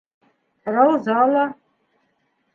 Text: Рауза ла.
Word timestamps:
Рауза 0.73 1.19
ла. 1.33 1.45